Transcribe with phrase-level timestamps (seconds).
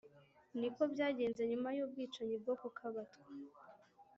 [0.59, 3.25] ni ko byagenze nyuma y'ubwicanyi bwo ku kabatwa.